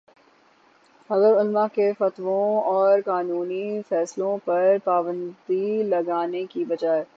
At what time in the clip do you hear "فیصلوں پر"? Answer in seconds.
3.89-4.77